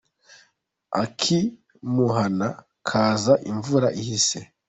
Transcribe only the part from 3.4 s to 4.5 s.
imvura ihise.